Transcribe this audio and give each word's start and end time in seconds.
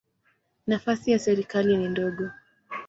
Nafasi 0.67 1.11
ya 1.11 1.19
serikali 1.19 1.77
ni 1.77 1.87
ndogo. 1.89 2.29